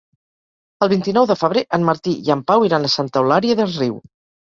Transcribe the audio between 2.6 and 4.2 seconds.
iran a Santa Eulària des Riu.